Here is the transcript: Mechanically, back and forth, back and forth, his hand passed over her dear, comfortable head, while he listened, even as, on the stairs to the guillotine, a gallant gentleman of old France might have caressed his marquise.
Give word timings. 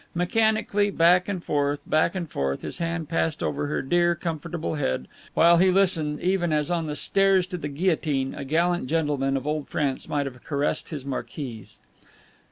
Mechanically, 0.15 0.89
back 0.89 1.29
and 1.29 1.43
forth, 1.43 1.79
back 1.85 2.15
and 2.15 2.27
forth, 2.27 2.63
his 2.63 2.79
hand 2.79 3.07
passed 3.07 3.43
over 3.43 3.67
her 3.67 3.83
dear, 3.83 4.15
comfortable 4.15 4.73
head, 4.73 5.07
while 5.35 5.57
he 5.57 5.69
listened, 5.69 6.19
even 6.21 6.51
as, 6.51 6.71
on 6.71 6.87
the 6.87 6.95
stairs 6.95 7.45
to 7.45 7.57
the 7.59 7.67
guillotine, 7.69 8.33
a 8.33 8.43
gallant 8.43 8.87
gentleman 8.87 9.37
of 9.37 9.45
old 9.45 9.67
France 9.67 10.09
might 10.09 10.25
have 10.25 10.43
caressed 10.43 10.89
his 10.89 11.05
marquise. 11.05 11.77